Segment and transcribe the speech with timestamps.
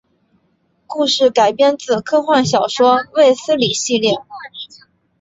[0.87, 4.15] 故事改编自科幻小说卫斯理系列。